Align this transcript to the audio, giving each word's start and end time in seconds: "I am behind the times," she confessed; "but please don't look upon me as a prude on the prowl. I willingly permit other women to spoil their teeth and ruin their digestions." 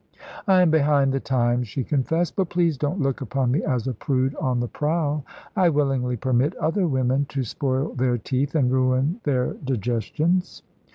"I 0.47 0.63
am 0.63 0.71
behind 0.71 1.13
the 1.13 1.19
times," 1.19 1.67
she 1.67 1.83
confessed; 1.83 2.35
"but 2.35 2.49
please 2.49 2.75
don't 2.75 3.01
look 3.01 3.21
upon 3.21 3.51
me 3.51 3.61
as 3.63 3.85
a 3.85 3.93
prude 3.93 4.33
on 4.37 4.59
the 4.59 4.67
prowl. 4.67 5.23
I 5.55 5.69
willingly 5.69 6.17
permit 6.17 6.55
other 6.55 6.87
women 6.87 7.25
to 7.25 7.43
spoil 7.43 7.93
their 7.93 8.17
teeth 8.17 8.55
and 8.55 8.71
ruin 8.71 9.21
their 9.25 9.53
digestions." 9.63 10.63